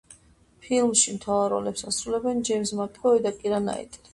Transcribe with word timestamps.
ფილმში 0.63 1.13
მთავარ 1.17 1.53
როლებს 1.55 1.87
ასრულებენ 1.91 2.41
ჯეიმზ 2.49 2.75
მაკევოი 2.81 3.25
და 3.27 3.35
კირა 3.39 3.65
ნაიტლი. 3.71 4.07